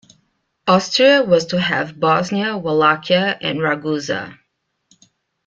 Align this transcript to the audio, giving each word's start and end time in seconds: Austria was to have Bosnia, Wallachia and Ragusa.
Austria 0.67 1.21
was 1.21 1.45
to 1.45 1.61
have 1.61 1.99
Bosnia, 1.99 2.57
Wallachia 2.57 3.37
and 3.39 3.59
Ragusa. 3.61 4.35